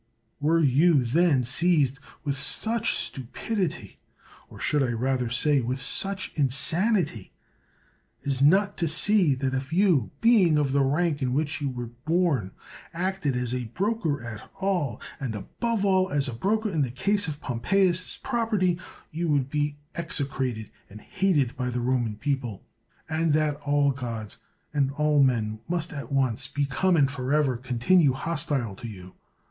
[0.39, 3.99] Were you, then, seized with such stupidity—
[4.49, 7.33] or, I should rather say, with such insauity—
[8.25, 11.91] as not to see that if you, being of the rank in which you were
[12.05, 12.51] bom,
[12.95, 17.27] acted as a broker at all, and above all as a broker in the case
[17.27, 18.81] of Pompeius's prop* erty,
[19.11, 22.65] you would be execrated and hated by the Roman people,
[23.07, 24.39] and that all gods
[24.73, 29.13] and all men must at once become and forever continue hostile to you